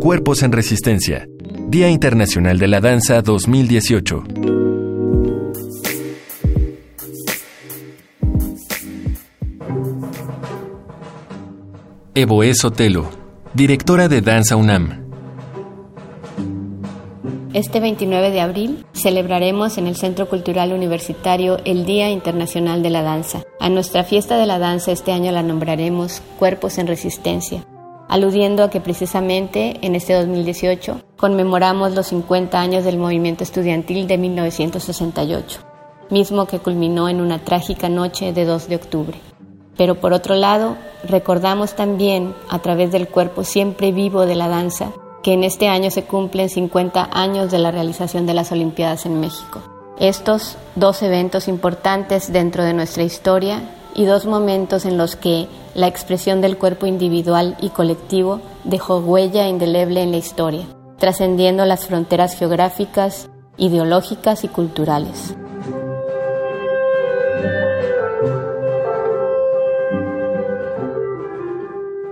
[0.00, 1.28] Cuerpos en Resistencia.
[1.68, 4.24] Día Internacional de la Danza 2018.
[12.16, 13.08] Evoé Sotelo,
[13.54, 15.00] directora de Danza UNAM.
[17.52, 23.02] Este 29 de abril celebraremos en el Centro Cultural Universitario el Día Internacional de la
[23.02, 23.42] Danza.
[23.58, 27.66] A nuestra fiesta de la danza este año la nombraremos Cuerpos en Resistencia,
[28.10, 34.18] aludiendo a que precisamente en este 2018 conmemoramos los 50 años del movimiento estudiantil de
[34.18, 35.60] 1968,
[36.10, 39.20] mismo que culminó en una trágica noche de 2 de octubre.
[39.76, 44.92] Pero por otro lado, recordamos también, a través del cuerpo siempre vivo de la danza,
[45.22, 49.20] que en este año se cumplen 50 años de la realización de las Olimpiadas en
[49.20, 49.62] México.
[50.00, 53.62] Estos dos eventos importantes dentro de nuestra historia
[53.94, 59.48] y dos momentos en los que la expresión del cuerpo individual y colectivo dejó huella
[59.48, 60.66] indeleble en la historia,
[60.98, 65.34] trascendiendo las fronteras geográficas, ideológicas y culturales.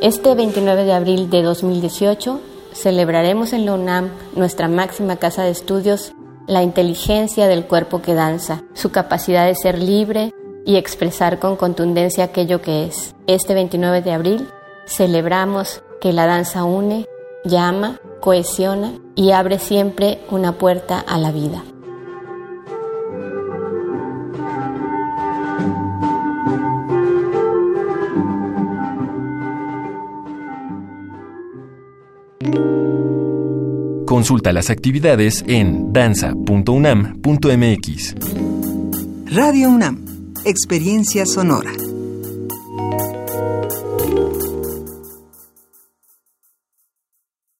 [0.00, 2.40] Este 29 de abril de 2018
[2.74, 6.12] celebraremos en la UNAM, nuestra máxima casa de estudios,
[6.46, 10.32] la inteligencia del cuerpo que danza, su capacidad de ser libre
[10.66, 13.14] y expresar con contundencia aquello que es.
[13.26, 14.48] Este 29 de abril
[14.86, 17.06] celebramos que la danza une,
[17.44, 21.62] llama, cohesiona y abre siempre una puerta a la vida.
[34.06, 38.14] Consulta las actividades en danza.unam.mx.
[39.26, 40.05] Radio UNAM,
[40.48, 41.72] Experiencia Sonora.